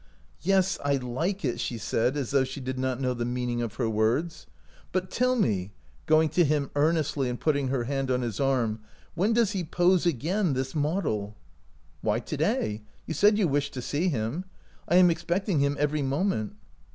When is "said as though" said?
1.77-2.43